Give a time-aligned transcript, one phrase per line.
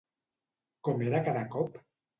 [0.89, 1.83] Com era cada cop?